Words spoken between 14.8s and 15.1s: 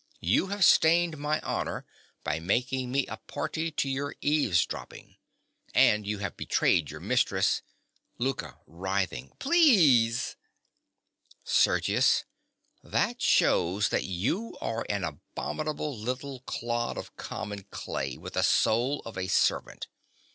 an